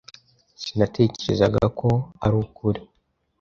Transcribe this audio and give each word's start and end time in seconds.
Sinatekerezaga 0.61 1.63
ko 1.79 1.89
arukuri. 2.25 2.81